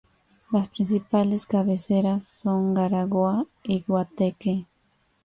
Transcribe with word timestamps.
Las 0.51 0.67
principales 0.67 1.45
cabeceras 1.45 2.25
son 2.25 2.73
Garagoa 2.73 3.45
y 3.61 3.81
Guateque. 3.87 4.65